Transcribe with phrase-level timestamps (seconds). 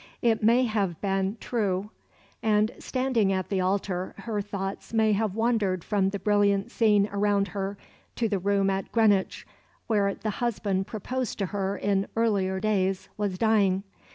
[0.23, 1.91] It may have been true;
[2.41, 7.49] and, standing at the altar, her thoughts may have wandered from the brilliant scene around
[7.49, 7.77] her
[8.15, 9.45] to the room at Greenwich,
[9.85, 13.83] where the husband proposed for her in earlier days was dying.